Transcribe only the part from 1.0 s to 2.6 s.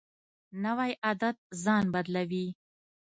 عادت ځان بدلوي